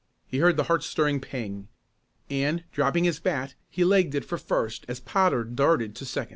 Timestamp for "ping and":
1.21-2.63